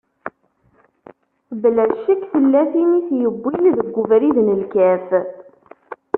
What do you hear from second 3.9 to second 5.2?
ubrid n lkaf.